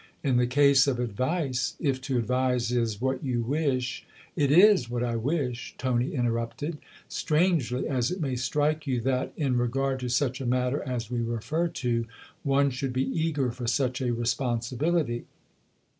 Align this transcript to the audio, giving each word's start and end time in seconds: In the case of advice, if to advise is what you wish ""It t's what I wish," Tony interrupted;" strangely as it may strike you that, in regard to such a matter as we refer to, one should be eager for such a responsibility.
In 0.23 0.37
the 0.37 0.47
case 0.47 0.87
of 0.87 0.99
advice, 0.99 1.75
if 1.79 2.01
to 2.01 2.17
advise 2.17 2.71
is 2.71 2.99
what 2.99 3.23
you 3.23 3.43
wish 3.43 4.03
""It 4.35 4.47
t's 4.47 4.89
what 4.89 5.03
I 5.03 5.15
wish," 5.15 5.75
Tony 5.77 6.15
interrupted;" 6.15 6.79
strangely 7.07 7.87
as 7.87 8.09
it 8.09 8.19
may 8.19 8.35
strike 8.35 8.87
you 8.87 8.99
that, 9.01 9.31
in 9.37 9.57
regard 9.59 9.99
to 9.99 10.09
such 10.09 10.41
a 10.41 10.45
matter 10.47 10.81
as 10.81 11.11
we 11.11 11.21
refer 11.21 11.67
to, 11.67 12.07
one 12.41 12.71
should 12.71 12.93
be 12.93 13.07
eager 13.15 13.51
for 13.51 13.67
such 13.67 14.01
a 14.01 14.11
responsibility. 14.11 15.25